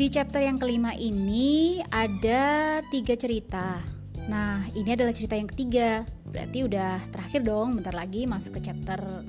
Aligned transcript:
Di 0.00 0.08
chapter 0.08 0.40
yang 0.40 0.56
kelima 0.56 0.96
ini 0.96 1.76
ada 1.92 2.80
tiga 2.88 3.12
cerita. 3.20 3.84
Nah, 4.32 4.64
ini 4.72 4.96
adalah 4.96 5.12
cerita 5.12 5.36
yang 5.36 5.44
ketiga. 5.44 6.08
Berarti 6.24 6.64
udah 6.64 7.04
terakhir 7.12 7.44
dong, 7.44 7.76
bentar 7.76 7.92
lagi 7.92 8.24
masuk 8.24 8.56
ke 8.56 8.72
chapter 8.72 8.96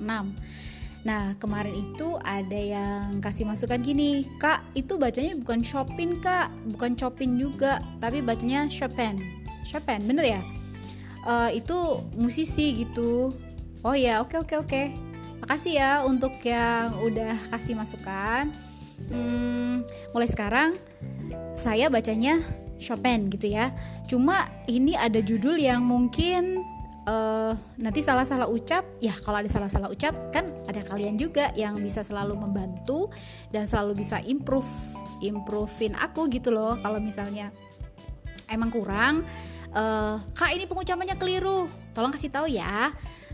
Nah, 1.04 1.36
kemarin 1.36 1.76
itu 1.76 2.16
ada 2.24 2.56
yang 2.56 3.20
kasih 3.20 3.44
masukan 3.44 3.84
gini, 3.84 4.24
Kak, 4.40 4.64
itu 4.72 4.96
bacanya 4.96 5.36
bukan 5.36 5.60
Chopin, 5.60 6.16
Kak, 6.24 6.48
bukan 6.72 6.96
Chopin 6.96 7.36
juga, 7.36 7.76
tapi 8.00 8.24
bacanya 8.24 8.64
Chopin. 8.64 9.20
Chopin, 9.68 10.00
bener 10.08 10.24
ya? 10.24 10.40
Uh, 11.28 11.52
itu 11.52 12.00
musisi 12.16 12.80
gitu. 12.80 13.36
Oh 13.84 13.92
ya, 13.92 14.24
oke 14.24 14.40
oke 14.40 14.56
oke. 14.56 14.82
Makasih 15.44 15.76
ya 15.76 16.00
untuk 16.08 16.32
yang 16.40 16.96
udah 17.04 17.36
kasih 17.52 17.76
masukan 17.76 18.71
hmm, 19.10 19.74
mulai 20.12 20.28
sekarang 20.28 20.76
saya 21.56 21.88
bacanya 21.88 22.38
Chopin 22.82 23.30
gitu 23.30 23.54
ya. 23.54 23.70
Cuma 24.10 24.50
ini 24.66 24.98
ada 24.98 25.22
judul 25.22 25.54
yang 25.56 25.86
mungkin 25.86 26.66
uh, 27.06 27.54
nanti 27.78 28.02
salah-salah 28.02 28.50
ucap. 28.50 28.82
Ya 28.98 29.14
kalau 29.22 29.38
ada 29.38 29.46
salah-salah 29.46 29.88
ucap 29.88 30.34
kan 30.34 30.50
ada 30.66 30.82
kalian 30.82 31.14
juga 31.14 31.54
yang 31.54 31.78
bisa 31.78 32.02
selalu 32.02 32.34
membantu 32.34 33.08
dan 33.54 33.64
selalu 33.64 34.02
bisa 34.02 34.18
improve, 34.26 34.68
improvein 35.22 35.94
aku 35.94 36.26
gitu 36.28 36.50
loh. 36.50 36.74
Kalau 36.82 36.98
misalnya 36.98 37.54
emang 38.50 38.74
kurang, 38.74 39.22
uh, 39.72 40.18
kak 40.34 40.50
ini 40.52 40.66
pengucapannya 40.66 41.16
keliru. 41.16 41.70
Tolong 41.94 42.10
kasih 42.10 42.34
tahu 42.34 42.50
ya. 42.50 42.90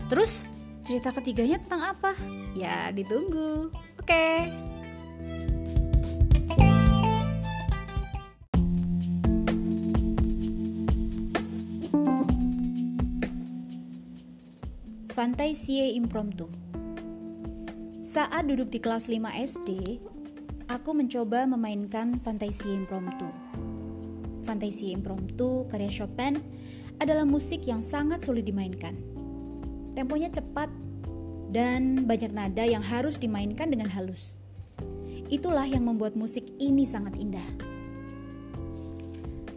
Terus 0.07 0.47
cerita 0.85 1.09
ketiganya 1.09 1.57
tentang 1.59 1.97
apa? 1.97 2.13
Ya 2.53 2.93
ditunggu. 2.93 3.73
Oke. 3.99 4.05
Okay. 4.05 4.78
Fantaisie 15.19 15.99
Impromptu 15.99 16.47
Saat 17.99 18.47
duduk 18.47 18.71
di 18.71 18.79
kelas 18.79 19.11
5 19.11 19.19
SD, 19.51 19.99
aku 20.71 20.95
mencoba 20.95 21.43
memainkan 21.43 22.23
Fantaisie 22.23 22.71
Impromptu. 22.71 23.27
Fantaisie 24.47 24.95
Impromptu 24.95 25.67
karya 25.67 25.91
Chopin 25.91 26.39
adalah 27.03 27.27
musik 27.27 27.67
yang 27.67 27.83
sangat 27.83 28.23
sulit 28.23 28.47
dimainkan. 28.47 28.95
Temponya 29.91 30.31
cepat 30.31 30.71
dan 31.51 32.07
banyak 32.07 32.31
nada 32.31 32.63
yang 32.63 32.79
harus 32.79 33.19
dimainkan 33.19 33.67
dengan 33.67 33.91
halus. 33.91 34.39
Itulah 35.27 35.67
yang 35.67 35.83
membuat 35.83 36.15
musik 36.15 36.47
ini 36.63 36.87
sangat 36.87 37.19
indah. 37.19 37.43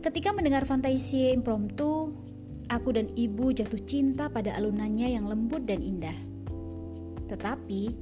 Ketika 0.02 0.34
mendengar 0.34 0.66
Fantaisie 0.66 1.30
Impromptu, 1.30 2.10
aku 2.72 2.96
dan 2.96 3.12
ibu 3.12 3.52
jatuh 3.52 3.80
cinta 3.84 4.32
pada 4.32 4.56
alunannya 4.56 5.12
yang 5.12 5.28
lembut 5.28 5.68
dan 5.68 5.84
indah. 5.84 6.16
Tetapi, 7.28 7.92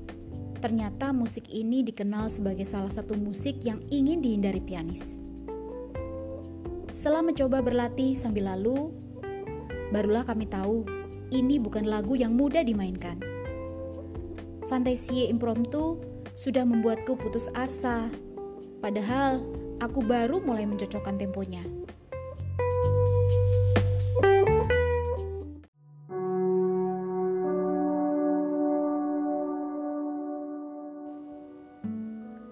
ternyata 0.62 1.10
musik 1.10 1.50
ini 1.50 1.82
dikenal 1.82 2.30
sebagai 2.30 2.64
salah 2.64 2.90
satu 2.90 3.18
musik 3.18 3.58
yang 3.66 3.82
ingin 3.90 4.22
dihindari 4.22 4.62
pianis. 4.62 5.18
Setelah 6.94 7.22
mencoba 7.22 7.62
berlatih 7.62 8.14
sambil 8.14 8.50
lalu, 8.50 8.90
barulah 9.90 10.22
kami 10.22 10.46
tahu 10.46 10.86
ini 11.30 11.58
bukan 11.62 11.86
lagu 11.86 12.18
yang 12.18 12.34
mudah 12.34 12.62
dimainkan. 12.66 13.18
Fantasie 14.66 15.30
impromptu 15.30 15.98
sudah 16.34 16.62
membuatku 16.62 17.18
putus 17.18 17.50
asa, 17.54 18.10
padahal 18.78 19.42
aku 19.82 20.02
baru 20.02 20.42
mulai 20.42 20.66
mencocokkan 20.66 21.18
temponya. 21.18 21.79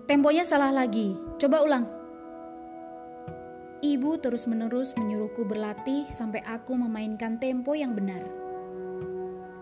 Temponya 0.08 0.40
salah 0.40 0.72
lagi. 0.72 1.12
Coba 1.36 1.60
ulang. 1.60 1.84
Ibu 3.84 4.16
terus-menerus 4.24 4.96
menyuruhku 4.96 5.44
berlatih 5.44 6.08
sampai 6.08 6.40
aku 6.48 6.72
memainkan 6.80 7.36
tempo 7.36 7.76
yang 7.76 7.92
benar. 7.92 8.24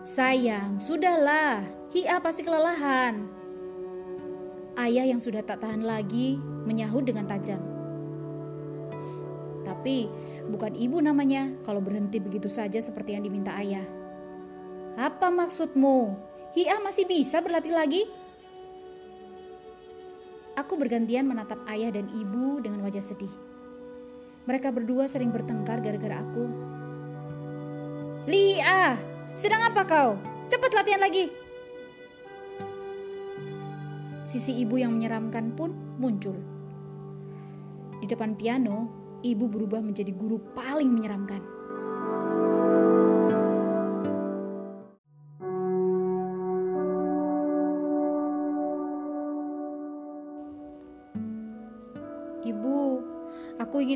Sayang, 0.07 0.79
sudahlah. 0.79 1.67
Hia 1.91 2.23
pasti 2.23 2.47
kelelahan. 2.47 3.27
Ayah 4.79 5.03
yang 5.11 5.19
sudah 5.19 5.43
tak 5.43 5.59
tahan 5.59 5.83
lagi 5.83 6.39
menyahut 6.63 7.03
dengan 7.03 7.27
tajam. 7.27 7.59
Tapi 9.67 10.07
bukan 10.47 10.79
ibu 10.79 11.03
namanya 11.03 11.51
kalau 11.67 11.83
berhenti 11.83 12.23
begitu 12.23 12.47
saja 12.47 12.79
seperti 12.79 13.19
yang 13.19 13.27
diminta 13.27 13.51
ayah. 13.59 13.83
Apa 14.95 15.27
maksudmu? 15.27 16.15
Hia 16.55 16.79
masih 16.79 17.03
bisa 17.03 17.43
berlatih 17.43 17.75
lagi? 17.75 18.07
Aku 20.57 20.73
bergantian 20.73 21.29
menatap 21.29 21.61
ayah 21.69 21.93
dan 21.93 22.09
ibu 22.09 22.57
dengan 22.57 22.81
wajah 22.81 23.05
sedih. 23.05 23.29
Mereka 24.49 24.73
berdua 24.73 25.05
sering 25.05 25.29
bertengkar 25.29 25.85
gara-gara 25.85 26.17
aku. 26.17 26.49
Lia, 28.25 28.97
sedang 29.37 29.61
apa 29.69 29.85
kau? 29.85 30.17
Cepat 30.49 30.73
latihan 30.73 31.05
lagi. 31.05 31.29
Sisi 34.25 34.57
ibu 34.57 34.81
yang 34.81 34.97
menyeramkan 34.97 35.53
pun 35.53 35.77
muncul. 36.01 36.41
Di 38.01 38.09
depan 38.09 38.33
piano, 38.33 38.89
ibu 39.21 39.45
berubah 39.45 39.85
menjadi 39.85 40.09
guru 40.09 40.41
paling 40.57 40.89
menyeramkan. 40.89 41.56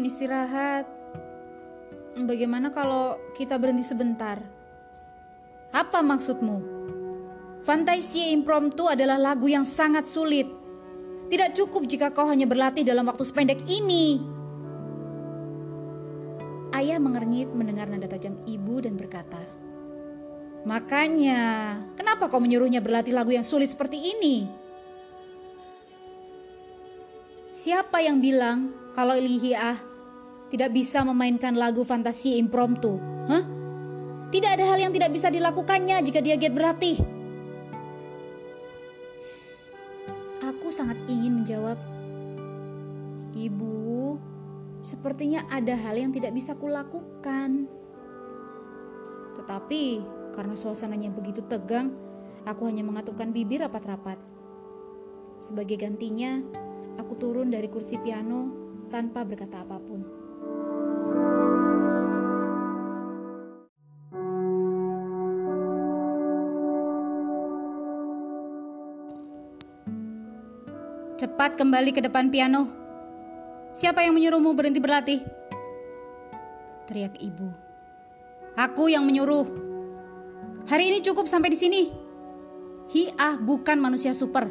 Ingin 0.01 0.09
istirahat. 0.09 0.89
Bagaimana 2.17 2.73
kalau 2.73 3.21
kita 3.37 3.53
berhenti 3.61 3.85
sebentar? 3.85 4.41
Apa 5.69 6.01
maksudmu? 6.01 6.81
Fantasia 7.61 8.33
Impromptu 8.33 8.89
adalah 8.89 9.21
lagu 9.21 9.45
yang 9.45 9.61
sangat 9.61 10.09
sulit. 10.09 10.49
Tidak 11.29 11.53
cukup 11.53 11.85
jika 11.85 12.09
kau 12.09 12.25
hanya 12.25 12.49
berlatih 12.49 12.81
dalam 12.81 13.05
waktu 13.05 13.21
sependek 13.21 13.61
ini. 13.69 14.17
Ayah 16.73 16.97
mengernyit 16.97 17.53
mendengar 17.53 17.85
nada 17.85 18.09
tajam 18.09 18.41
ibu 18.49 18.81
dan 18.81 18.97
berkata, 18.97 19.39
Makanya, 20.65 21.77
kenapa 21.93 22.25
kau 22.25 22.41
menyuruhnya 22.41 22.81
berlatih 22.81 23.13
lagu 23.13 23.37
yang 23.37 23.45
sulit 23.45 23.69
seperti 23.69 24.01
ini? 24.17 24.49
Siapa 27.53 28.01
yang 28.01 28.17
bilang 28.17 28.73
kalau 28.97 29.15
Lihiah 29.15 29.90
tidak 30.51 30.75
bisa 30.75 31.01
memainkan 31.07 31.55
lagu 31.55 31.87
fantasi 31.87 32.35
impromptu? 32.35 32.99
Hah? 33.31 33.43
Tidak 34.31 34.51
ada 34.51 34.63
hal 34.67 34.79
yang 34.79 34.91
tidak 34.91 35.11
bisa 35.15 35.31
dilakukannya 35.31 36.03
jika 36.03 36.19
dia 36.19 36.35
giat 36.35 36.51
berlatih. 36.51 36.99
Aku 40.43 40.67
sangat 40.67 40.99
ingin 41.07 41.41
menjawab, 41.41 41.79
Ibu, 43.31 44.19
sepertinya 44.83 45.47
ada 45.47 45.73
hal 45.73 45.95
yang 45.95 46.11
tidak 46.11 46.35
bisa 46.35 46.55
kulakukan. 46.55 47.67
Tetapi 49.39 49.83
karena 50.35 50.55
suasananya 50.55 51.11
begitu 51.11 51.43
tegang, 51.47 51.95
aku 52.43 52.67
hanya 52.67 52.83
mengatupkan 52.83 53.31
bibir 53.31 53.63
rapat-rapat. 53.63 54.19
Sebagai 55.41 55.75
gantinya, 55.75 56.37
Aku 56.99 57.15
turun 57.15 57.47
dari 57.47 57.71
kursi 57.71 57.95
piano 57.95 58.51
tanpa 58.91 59.23
berkata 59.23 59.63
apa 59.63 59.79
pun. 59.79 60.20
Cepat 71.21 71.53
kembali 71.53 71.93
ke 71.93 72.01
depan 72.01 72.33
piano. 72.33 72.65
Siapa 73.77 74.01
yang 74.01 74.17
menyuruhmu 74.17 74.57
berhenti 74.57 74.81
berlatih? 74.81 75.21
Teriak 76.89 77.13
ibu. 77.21 77.45
Aku 78.57 78.89
yang 78.89 79.05
menyuruh. 79.05 79.45
Hari 80.65 80.89
ini 80.89 81.05
cukup 81.05 81.29
sampai 81.29 81.53
di 81.53 81.61
sini. 81.61 81.93
Hiah 82.89 83.37
bukan 83.37 83.77
manusia 83.77 84.17
super. 84.17 84.49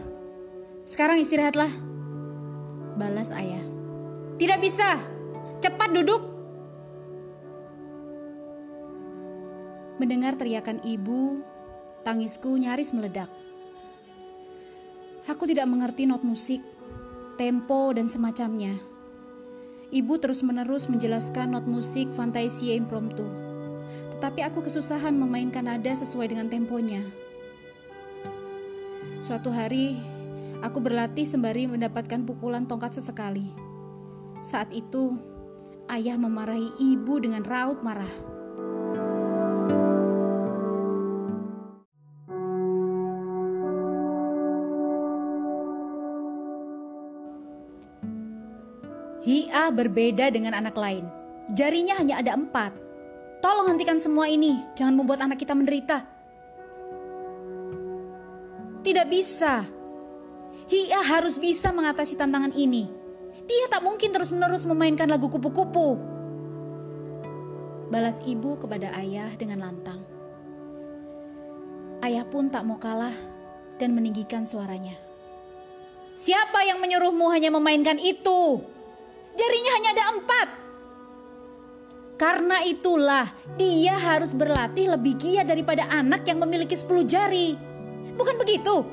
Sekarang 0.87 1.19
istirahatlah. 1.19 1.75
Balas 2.94 3.34
ayah. 3.34 3.67
Tidak 4.38 4.62
bisa. 4.62 4.94
Cepat 5.58 5.90
duduk. 5.90 6.22
Mendengar 9.99 10.38
teriakan 10.38 10.87
ibu, 10.87 11.43
tangisku 12.06 12.55
nyaris 12.55 12.94
meledak. 12.94 13.26
Aku 15.28 15.44
tidak 15.44 15.69
mengerti 15.69 16.08
not 16.08 16.25
musik, 16.25 16.64
tempo, 17.37 17.93
dan 17.93 18.08
semacamnya. 18.08 18.76
Ibu 19.90 20.22
terus-menerus 20.22 20.87
menjelaskan 20.87 21.52
not 21.52 21.67
musik 21.67 22.08
Fantasia 22.14 22.78
Impromptu. 22.78 23.26
Tetapi 24.17 24.40
aku 24.46 24.64
kesusahan 24.64 25.12
memainkan 25.12 25.67
nada 25.67 25.93
sesuai 25.93 26.32
dengan 26.32 26.49
temponya. 26.49 27.02
Suatu 29.20 29.52
hari, 29.52 30.00
aku 30.64 30.81
berlatih 30.81 31.28
sembari 31.28 31.69
mendapatkan 31.69 32.25
pukulan 32.25 32.64
tongkat 32.64 32.96
sesekali. 32.96 33.50
Saat 34.40 34.72
itu, 34.72 35.19
ayah 35.93 36.17
memarahi 36.17 36.70
ibu 36.81 37.20
dengan 37.20 37.44
raut 37.44 37.84
marah. 37.84 38.40
Hia 49.61 49.77
berbeda 49.77 50.33
dengan 50.33 50.57
anak 50.57 50.73
lain. 50.73 51.05
Jarinya 51.53 52.01
hanya 52.01 52.17
ada 52.17 52.33
empat. 52.33 52.73
Tolong 53.45 53.69
hentikan 53.69 54.01
semua 54.01 54.25
ini, 54.25 54.57
jangan 54.73 54.97
membuat 54.97 55.21
anak 55.21 55.37
kita 55.37 55.53
menderita. 55.53 56.01
Tidak 58.81 59.05
bisa. 59.12 59.61
Hia 60.65 61.05
harus 61.05 61.37
bisa 61.37 61.77
mengatasi 61.77 62.17
tantangan 62.17 62.57
ini. 62.57 62.89
Dia 63.45 63.69
tak 63.69 63.85
mungkin 63.85 64.09
terus-menerus 64.17 64.65
memainkan 64.65 65.12
lagu 65.12 65.29
kupu-kupu. 65.29 66.01
Balas 67.93 68.17
ibu 68.25 68.56
kepada 68.56 68.97
ayah 68.97 69.29
dengan 69.37 69.61
lantang. 69.61 70.01
Ayah 72.01 72.25
pun 72.25 72.49
tak 72.49 72.65
mau 72.65 72.81
kalah 72.81 73.13
dan 73.77 73.93
meninggikan 73.93 74.49
suaranya. 74.49 74.97
Siapa 76.17 76.65
yang 76.65 76.81
menyuruhmu 76.81 77.29
hanya 77.29 77.53
memainkan 77.53 78.01
itu? 78.01 78.80
Jarinya 79.35 79.73
hanya 79.79 79.91
ada 79.94 80.05
empat. 80.19 80.49
Karena 82.21 82.61
itulah 82.69 83.25
dia 83.56 83.97
harus 83.97 84.37
berlatih 84.37 84.93
lebih 84.93 85.17
giat 85.17 85.49
daripada 85.49 85.88
anak 85.88 86.29
yang 86.29 86.37
memiliki 86.44 86.77
sepuluh 86.77 87.09
jari. 87.09 87.56
Bukan 88.12 88.37
begitu? 88.37 88.85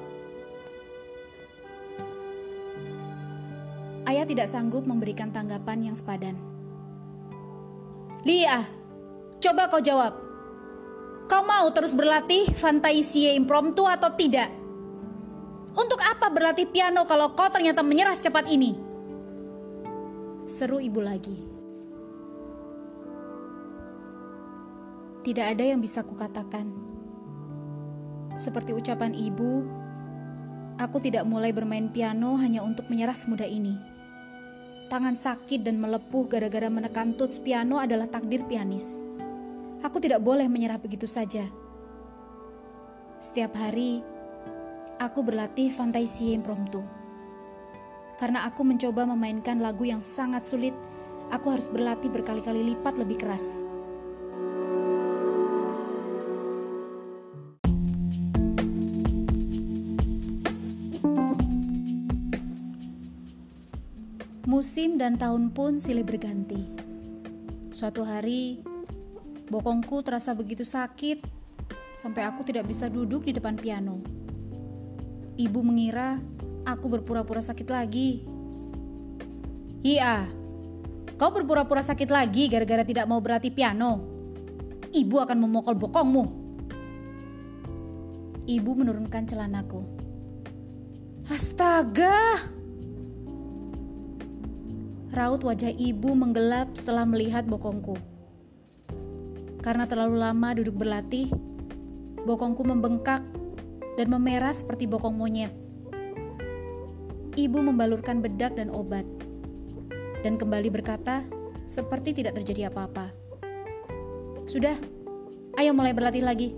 Ayah 4.07 4.23
tidak 4.23 4.47
sanggup 4.47 4.87
memberikan 4.87 5.35
tanggapan 5.35 5.91
yang 5.91 5.95
sepadan. 5.99 6.39
Lia, 8.23 8.63
coba 9.43 9.67
kau 9.67 9.83
jawab. 9.83 10.15
Kau 11.27 11.43
mau 11.43 11.67
terus 11.75 11.91
berlatih 11.91 12.47
fantaisie 12.55 13.35
impromptu 13.35 13.83
atau 13.83 14.07
tidak? 14.15 14.47
Untuk 15.75 15.99
apa 15.99 16.31
berlatih 16.31 16.71
piano 16.71 17.03
kalau 17.03 17.35
kau 17.35 17.51
ternyata 17.51 17.83
menyerah 17.83 18.15
secepat 18.15 18.47
ini? 18.47 18.86
Seru 20.47 20.79
ibu 20.79 21.03
lagi. 21.03 21.35
Tidak 25.27 25.43
ada 25.43 25.59
yang 25.59 25.83
bisa 25.83 26.07
kukatakan. 26.07 26.71
Seperti 28.39 28.71
ucapan 28.71 29.11
ibu, 29.11 29.67
aku 30.79 31.03
tidak 31.03 31.27
mulai 31.27 31.51
bermain 31.51 31.91
piano 31.91 32.39
hanya 32.39 32.63
untuk 32.63 32.87
menyerah 32.87 33.11
semudah 33.11 33.43
ini. 33.43 33.75
Tangan 34.87 35.19
sakit 35.19 35.67
dan 35.67 35.83
melepuh 35.83 36.31
gara-gara 36.31 36.71
menekan 36.71 37.19
tuts 37.19 37.43
piano 37.43 37.83
adalah 37.83 38.07
takdir 38.07 38.47
pianis. 38.47 39.03
Aku 39.83 39.99
tidak 39.99 40.23
boleh 40.23 40.47
menyerah 40.47 40.79
begitu 40.79 41.11
saja. 41.11 41.43
Setiap 43.19 43.51
hari, 43.51 43.99
aku 44.95 45.27
berlatih 45.27 45.75
fantasi 45.75 46.31
impromptu. 46.31 46.96
Karena 48.17 48.49
aku 48.49 48.65
mencoba 48.65 49.05
memainkan 49.05 49.61
lagu 49.61 49.85
yang 49.85 50.01
sangat 50.01 50.41
sulit, 50.41 50.73
aku 51.29 51.53
harus 51.53 51.69
berlatih 51.69 52.09
berkali-kali 52.09 52.73
lipat 52.73 52.97
lebih 52.97 53.21
keras. 53.21 53.61
Musim 64.47 64.97
dan 64.97 65.19
tahun 65.21 65.53
pun 65.53 65.77
silih 65.77 66.01
berganti. 66.01 66.65
Suatu 67.69 68.01
hari, 68.01 68.65
bokongku 69.53 70.01
terasa 70.01 70.33
begitu 70.33 70.65
sakit 70.65 71.21
sampai 71.93 72.25
aku 72.25 72.41
tidak 72.41 72.65
bisa 72.65 72.89
duduk 72.89 73.29
di 73.29 73.37
depan 73.37 73.53
piano. 73.53 74.01
Ibu 75.37 75.59
mengira 75.61 76.17
Aku 76.67 76.91
berpura-pura 76.91 77.39
sakit 77.39 77.71
lagi. 77.71 78.27
Iya, 79.87 80.27
kau 81.15 81.31
berpura-pura 81.31 81.79
sakit 81.79 82.11
lagi 82.11 82.51
gara-gara 82.51 82.83
tidak 82.83 83.07
mau 83.07 83.23
berlatih 83.23 83.55
piano. 83.55 84.03
Ibu 84.91 85.15
akan 85.15 85.47
memukul 85.47 85.79
bokongmu. 85.79 86.23
Ibu 88.51 88.71
menurunkan 88.75 89.23
celanaku. 89.31 89.79
Astaga! 91.31 92.35
Raut 95.15 95.39
wajah 95.39 95.71
ibu 95.71 96.11
menggelap 96.19 96.75
setelah 96.75 97.07
melihat 97.07 97.47
bokongku. 97.47 97.95
Karena 99.63 99.87
terlalu 99.87 100.19
lama 100.19 100.51
duduk 100.51 100.83
berlatih, 100.83 101.31
bokongku 102.27 102.67
membengkak 102.67 103.23
dan 103.97 104.07
memerah 104.13 104.53
seperti 104.53 104.85
bokong 104.85 105.17
monyet. 105.17 105.51
Ibu 107.33 107.59
membalurkan 107.65 108.21
bedak 108.21 108.57
dan 108.57 108.69
obat, 108.69 109.05
dan 110.21 110.37
kembali 110.37 110.69
berkata, 110.73 111.25
seperti 111.67 112.21
tidak 112.21 112.37
terjadi 112.41 112.69
apa-apa. 112.71 113.13
Sudah, 114.47 114.73
ayo 115.59 115.75
mulai 115.75 115.91
berlatih 115.91 116.23
lagi. 116.23 116.55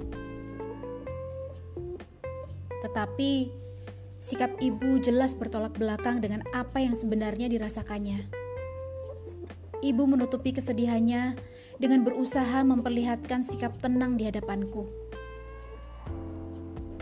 Tetapi 2.80 3.52
sikap 4.20 4.56
ibu 4.60 5.00
jelas 5.00 5.36
bertolak 5.36 5.76
belakang 5.76 6.24
dengan 6.24 6.46
apa 6.56 6.80
yang 6.80 6.96
sebenarnya 6.96 7.52
dirasakannya. 7.52 8.30
Ibu 9.80 10.04
menutupi 10.06 10.52
kesedihannya 10.52 11.40
dengan 11.80 12.04
berusaha 12.04 12.64
memperlihatkan 12.68 13.48
sikap 13.48 13.80
tenang 13.80 14.20
di 14.20 14.28
hadapanku. 14.28 14.99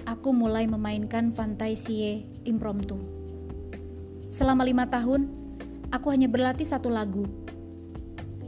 Aku 0.07 0.31
mulai 0.31 0.71
memainkan 0.71 1.35
fantasie 1.35 2.23
impromptu. 2.47 2.95
Selama 4.31 4.63
lima 4.63 4.87
tahun, 4.87 5.27
aku 5.91 6.15
hanya 6.15 6.31
berlatih 6.31 6.63
satu 6.63 6.87
lagu. 6.87 7.27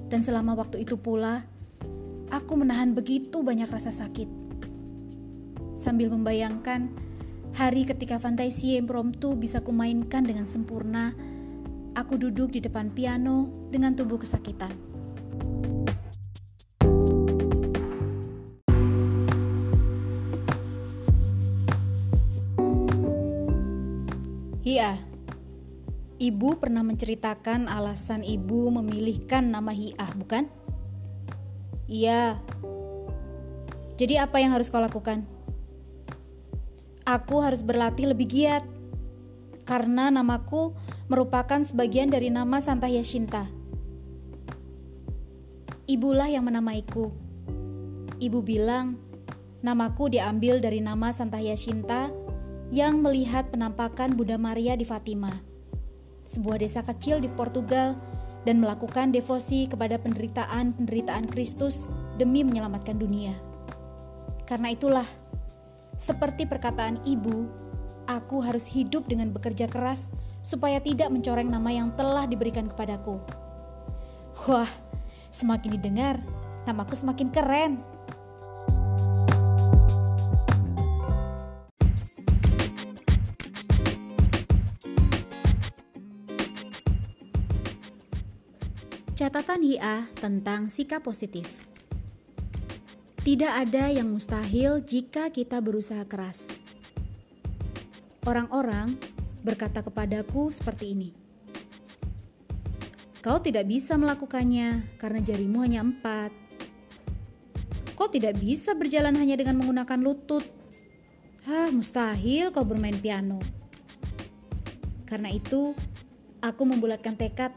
Dan 0.07 0.23
selama 0.23 0.55
waktu 0.55 0.87
itu 0.87 0.95
pula, 0.95 1.43
aku 2.31 2.55
menahan 2.55 2.95
begitu 2.95 3.43
banyak 3.43 3.67
rasa 3.67 3.91
sakit. 3.91 4.31
Sambil 5.75 6.07
membayangkan 6.15 6.95
hari 7.51 7.83
ketika 7.83 8.23
fantasi 8.23 8.79
impromptu 8.79 9.35
bisa 9.35 9.59
kumainkan 9.59 10.23
dengan 10.23 10.47
sempurna, 10.47 11.11
aku 11.91 12.15
duduk 12.15 12.55
di 12.55 12.63
depan 12.63 12.87
piano 12.95 13.67
dengan 13.67 13.99
tubuh 13.99 14.15
kesakitan. 14.15 14.88
Iya, 24.69 25.01
Ibu 26.19 26.61
pernah 26.61 26.85
menceritakan 26.85 27.65
alasan 27.65 28.21
ibu 28.21 28.69
memilihkan 28.69 29.49
nama 29.49 29.73
Hiah, 29.73 30.11
bukan? 30.13 30.45
Iya. 31.87 32.37
Jadi 33.97 34.19
apa 34.19 34.37
yang 34.37 34.53
harus 34.53 34.69
kau 34.69 34.77
lakukan? 34.77 35.25
Aku 37.01 37.41
harus 37.41 37.63
berlatih 37.65 38.11
lebih 38.13 38.27
giat. 38.29 38.61
Karena 39.65 40.13
namaku 40.13 40.77
merupakan 41.09 41.63
sebagian 41.65 42.11
dari 42.11 42.29
nama 42.29 42.59
Santa 42.61 42.91
Yashinta. 42.91 43.49
Ibulah 45.89 46.29
yang 46.29 46.45
menamaiku. 46.45 47.09
Ibu 48.21 48.43
bilang, 48.45 48.99
namaku 49.65 50.13
diambil 50.13 50.61
dari 50.61 50.83
nama 50.83 51.15
Santa 51.15 51.39
Yashinta 51.39 52.18
yang 52.69 53.01
melihat 53.01 53.49
penampakan 53.49 54.13
Bunda 54.13 54.37
Maria 54.37 54.77
di 54.77 54.85
Fatima 54.85 55.49
sebuah 56.29 56.61
desa 56.61 56.85
kecil 56.85 57.17
di 57.17 57.25
Portugal, 57.33 57.97
dan 58.45 58.61
melakukan 58.61 59.09
devosi 59.09 59.65
kepada 59.65 59.97
penderitaan-penderitaan 59.97 61.27
Kristus 61.27 61.89
demi 62.21 62.45
menyelamatkan 62.45 62.95
dunia. 62.95 63.33
Karena 64.45 64.71
itulah, 64.71 65.03
seperti 65.99 66.47
perkataan 66.47 67.03
ibu, 67.03 67.49
aku 68.07 68.39
harus 68.45 68.69
hidup 68.69 69.09
dengan 69.09 69.33
bekerja 69.33 69.67
keras 69.67 70.13
supaya 70.39 70.79
tidak 70.79 71.11
mencoreng 71.11 71.51
nama 71.51 71.67
yang 71.73 71.91
telah 71.99 72.23
diberikan 72.29 72.71
kepadaku. 72.71 73.19
Wah, 74.47 74.69
semakin 75.33 75.75
didengar, 75.75 76.15
namaku 76.63 76.95
semakin 76.95 77.27
keren. 77.33 77.83
Catatan 89.29 89.61
HIA 89.61 90.09
tentang 90.17 90.73
sikap 90.73 91.05
positif. 91.05 91.45
Tidak 93.21 93.53
ada 93.61 93.85
yang 93.85 94.09
mustahil 94.09 94.81
jika 94.81 95.29
kita 95.29 95.61
berusaha 95.61 96.01
keras. 96.09 96.49
Orang-orang 98.25 98.97
berkata 99.45 99.85
kepadaku 99.85 100.49
seperti 100.49 100.97
ini. 100.97 101.09
Kau 103.21 103.37
tidak 103.37 103.69
bisa 103.69 104.01
melakukannya 104.01 104.97
karena 104.97 105.21
jarimu 105.21 105.61
hanya 105.61 105.85
empat. 105.85 106.33
Kau 107.93 108.09
tidak 108.09 108.33
bisa 108.41 108.73
berjalan 108.73 109.13
hanya 109.13 109.37
dengan 109.37 109.61
menggunakan 109.61 110.01
lutut. 110.01 110.41
Hah, 111.45 111.69
mustahil 111.69 112.49
kau 112.49 112.65
bermain 112.65 112.97
piano. 112.97 113.37
Karena 115.05 115.29
itu, 115.29 115.77
aku 116.41 116.65
membulatkan 116.65 117.13
tekad 117.13 117.53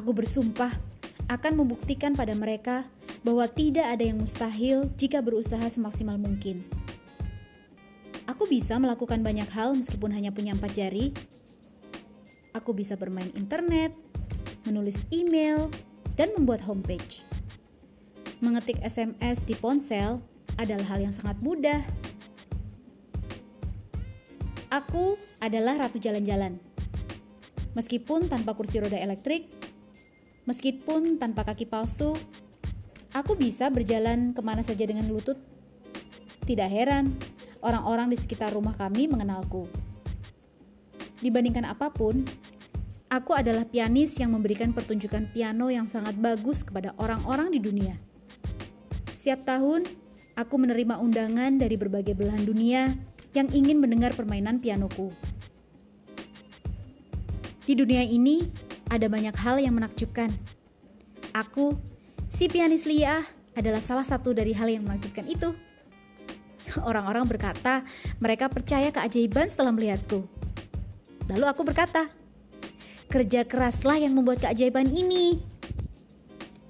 Aku 0.00 0.16
bersumpah 0.16 0.72
akan 1.28 1.60
membuktikan 1.60 2.16
pada 2.16 2.32
mereka 2.32 2.88
bahwa 3.20 3.44
tidak 3.44 3.84
ada 3.84 4.00
yang 4.00 4.16
mustahil 4.16 4.88
jika 4.96 5.20
berusaha 5.20 5.60
semaksimal 5.68 6.16
mungkin. 6.16 6.64
Aku 8.24 8.48
bisa 8.48 8.80
melakukan 8.80 9.20
banyak 9.20 9.44
hal 9.52 9.76
meskipun 9.76 10.08
hanya 10.16 10.32
punya 10.32 10.56
empat 10.56 10.72
jari. 10.72 11.12
Aku 12.56 12.72
bisa 12.72 12.96
bermain 12.96 13.28
internet, 13.36 13.92
menulis 14.64 15.04
email, 15.12 15.68
dan 16.16 16.32
membuat 16.32 16.64
homepage. 16.64 17.20
Mengetik 18.40 18.80
SMS 18.80 19.44
di 19.44 19.52
ponsel 19.52 20.16
adalah 20.56 20.96
hal 20.96 21.04
yang 21.04 21.12
sangat 21.12 21.36
mudah. 21.44 21.84
Aku 24.72 25.20
adalah 25.44 25.76
ratu 25.76 26.00
jalan-jalan. 26.00 26.56
Meskipun 27.76 28.32
tanpa 28.32 28.56
kursi 28.56 28.80
roda 28.80 28.96
elektrik, 28.96 29.59
Meskipun 30.48 31.20
tanpa 31.20 31.44
kaki 31.44 31.68
palsu, 31.68 32.16
aku 33.12 33.36
bisa 33.36 33.68
berjalan 33.68 34.32
ke 34.32 34.40
mana 34.40 34.64
saja 34.64 34.86
dengan 34.88 35.04
lutut. 35.10 35.36
Tidak 36.48 36.70
heran, 36.70 37.12
orang-orang 37.60 38.10
di 38.10 38.16
sekitar 38.16 38.56
rumah 38.56 38.72
kami 38.74 39.06
mengenalku. 39.06 39.68
Dibandingkan 41.20 41.68
apa 41.68 41.92
pun, 41.92 42.24
aku 43.12 43.36
adalah 43.36 43.68
pianis 43.68 44.16
yang 44.16 44.32
memberikan 44.32 44.72
pertunjukan 44.72 45.28
piano 45.30 45.68
yang 45.68 45.84
sangat 45.84 46.16
bagus 46.16 46.64
kepada 46.64 46.96
orang-orang 46.96 47.52
di 47.52 47.60
dunia. 47.60 47.94
Setiap 49.12 49.44
tahun, 49.44 49.84
aku 50.32 50.54
menerima 50.56 50.96
undangan 50.96 51.60
dari 51.60 51.76
berbagai 51.76 52.16
belahan 52.16 52.48
dunia 52.48 52.96
yang 53.36 53.52
ingin 53.52 53.76
mendengar 53.76 54.16
permainan 54.16 54.56
pianoku. 54.56 55.12
Di 57.68 57.76
dunia 57.76 58.00
ini, 58.02 58.42
ada 58.90 59.06
banyak 59.06 59.32
hal 59.38 59.62
yang 59.62 59.78
menakjubkan. 59.78 60.34
Aku, 61.30 61.78
si 62.26 62.50
pianis 62.50 62.84
Lia, 62.90 63.22
adalah 63.54 63.78
salah 63.78 64.02
satu 64.02 64.34
dari 64.34 64.50
hal 64.50 64.66
yang 64.66 64.82
menakjubkan 64.82 65.30
itu. 65.30 65.54
Orang-orang 66.82 67.26
berkata 67.26 67.86
mereka 68.18 68.50
percaya 68.50 68.90
keajaiban 68.90 69.46
setelah 69.46 69.70
melihatku. 69.70 70.26
Lalu 71.30 71.46
aku 71.46 71.62
berkata, 71.62 72.10
kerja 73.06 73.46
keraslah 73.46 74.02
yang 74.02 74.14
membuat 74.14 74.42
keajaiban 74.42 74.90
ini. 74.90 75.38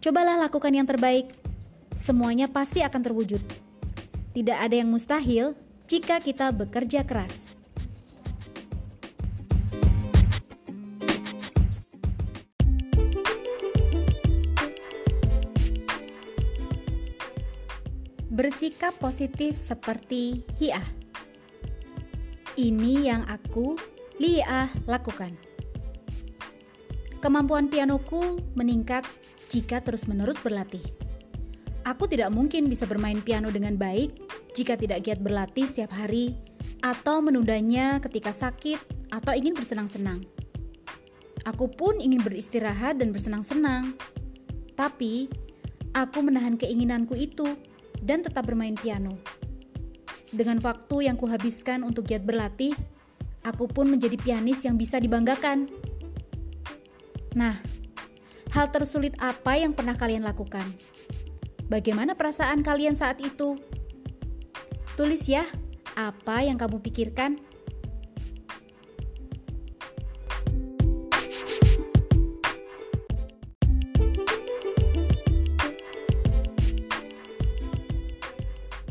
Cobalah 0.01 0.37
lakukan 0.41 0.73
yang 0.73 0.85
terbaik. 0.89 1.33
Semuanya 1.97 2.49
pasti 2.49 2.81
akan 2.81 3.01
terwujud. 3.01 3.41
Tidak 4.33 4.57
ada 4.57 4.77
yang 4.77 4.89
mustahil 4.89 5.53
jika 5.85 6.21
kita 6.21 6.49
bekerja 6.53 7.05
keras. 7.05 7.50
Bersikap 18.41 18.97
positif 18.97 19.53
seperti 19.53 20.41
Hiah. 20.57 20.81
Ini 22.57 23.13
yang 23.13 23.29
aku, 23.29 23.77
Liah, 24.17 24.65
lakukan. 24.89 25.37
Kemampuan 27.21 27.69
pianoku 27.69 28.41
meningkat 28.57 29.05
jika 29.53 29.85
terus-menerus 29.85 30.41
berlatih. 30.41 30.81
Aku 31.85 32.09
tidak 32.09 32.33
mungkin 32.33 32.73
bisa 32.73 32.89
bermain 32.89 33.21
piano 33.21 33.53
dengan 33.53 33.77
baik 33.77 34.17
jika 34.57 34.73
tidak 34.73 35.05
giat 35.05 35.21
berlatih 35.21 35.69
setiap 35.69 35.93
hari 35.93 36.33
atau 36.81 37.21
menundanya 37.21 38.01
ketika 38.01 38.33
sakit 38.33 38.81
atau 39.13 39.37
ingin 39.37 39.53
bersenang-senang. 39.53 40.25
Aku 41.45 41.69
pun 41.69 42.01
ingin 42.01 42.25
beristirahat 42.25 43.05
dan 43.05 43.13
bersenang-senang. 43.13 44.01
Tapi, 44.81 45.29
aku 45.93 46.25
menahan 46.25 46.57
keinginanku 46.57 47.13
itu 47.21 47.69
dan 48.01 48.25
tetap 48.25 48.49
bermain 48.49 48.75
piano. 48.77 49.17
Dengan 50.31 50.63
waktu 50.63 51.11
yang 51.11 51.19
kuhabiskan 51.19 51.83
untuk 51.83 52.07
giat 52.07 52.23
berlatih, 52.23 52.75
aku 53.43 53.67
pun 53.67 53.91
menjadi 53.91 54.15
pianis 54.15 54.63
yang 54.63 54.79
bisa 54.79 55.03
dibanggakan. 55.03 55.67
Nah, 57.35 57.59
hal 58.55 58.71
tersulit 58.71 59.15
apa 59.19 59.59
yang 59.59 59.75
pernah 59.75 59.99
kalian 59.99 60.23
lakukan? 60.23 60.65
Bagaimana 61.71 62.19
perasaan 62.19 62.63
kalian 62.63 62.95
saat 62.99 63.19
itu? 63.23 63.59
Tulis 64.99 65.27
ya, 65.27 65.47
apa 65.95 66.43
yang 66.43 66.59
kamu 66.59 66.83
pikirkan? 66.83 67.50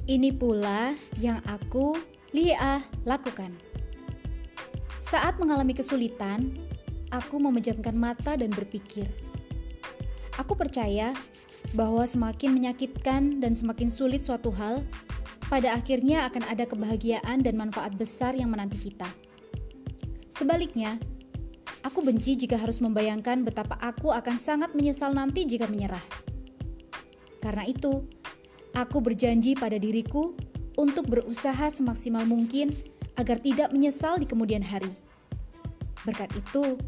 Ini 0.10 0.34
pula 0.34 0.98
yang 1.22 1.38
aku, 1.46 1.94
Lia, 2.34 2.82
lakukan. 3.06 3.54
Saat 5.06 5.38
mengalami 5.38 5.78
kesulitan, 5.78 6.50
aku 7.14 7.38
memejamkan 7.38 7.94
mata 7.94 8.34
dan 8.34 8.50
berpikir. 8.50 9.06
Aku 10.42 10.58
percaya 10.58 11.14
bahwa 11.78 12.02
semakin 12.10 12.58
menyakitkan 12.58 13.38
dan 13.38 13.54
semakin 13.54 13.94
sulit 13.94 14.26
suatu 14.26 14.50
hal, 14.50 14.82
pada 15.46 15.78
akhirnya 15.78 16.26
akan 16.26 16.42
ada 16.50 16.66
kebahagiaan 16.66 17.46
dan 17.46 17.54
manfaat 17.54 17.94
besar 17.94 18.34
yang 18.34 18.50
menanti 18.50 18.82
kita. 18.90 19.14
Sebaliknya, 20.34 20.98
aku 21.86 22.02
benci 22.02 22.34
jika 22.34 22.58
harus 22.58 22.82
membayangkan 22.82 23.46
betapa 23.46 23.78
aku 23.78 24.10
akan 24.10 24.42
sangat 24.42 24.74
menyesal 24.74 25.14
nanti 25.14 25.46
jika 25.46 25.70
menyerah. 25.70 26.02
Karena 27.38 27.62
itu, 27.70 28.10
Aku 28.78 29.02
berjanji 29.02 29.58
pada 29.58 29.78
diriku 29.82 30.38
untuk 30.78 31.10
berusaha 31.12 31.68
semaksimal 31.68 32.24
mungkin 32.24 32.72
agar 33.20 33.42
tidak 33.44 33.76
menyesal 33.76 34.16
di 34.16 34.30
kemudian 34.30 34.64
hari. 34.64 34.94
Berkat 36.08 36.32
itu, 36.40 36.80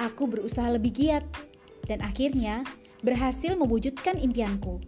aku 0.00 0.24
berusaha 0.24 0.72
lebih 0.72 0.92
giat 0.96 1.24
dan 1.84 2.00
akhirnya 2.00 2.64
berhasil 3.04 3.52
mewujudkan 3.52 4.16
impianku. 4.16 4.80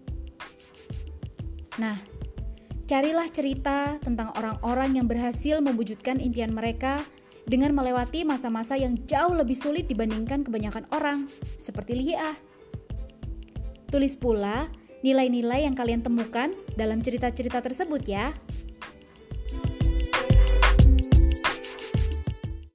Nah, 1.76 2.00
carilah 2.88 3.28
cerita 3.28 4.00
tentang 4.00 4.32
orang-orang 4.34 4.98
yang 4.98 5.06
berhasil 5.06 5.60
mewujudkan 5.60 6.18
impian 6.18 6.56
mereka 6.56 7.04
dengan 7.44 7.72
melewati 7.76 8.24
masa-masa 8.24 8.76
yang 8.76 8.96
jauh 9.08 9.32
lebih 9.32 9.56
sulit 9.56 9.88
dibandingkan 9.88 10.44
kebanyakan 10.44 10.84
orang, 10.92 11.28
seperti 11.56 11.96
Lia. 11.96 12.36
Tulis 13.88 14.16
pula 14.20 14.68
nilai-nilai 15.02 15.66
yang 15.66 15.74
kalian 15.78 16.02
temukan 16.02 16.50
dalam 16.74 17.02
cerita-cerita 17.02 17.62
tersebut 17.62 18.02
ya. 18.06 18.34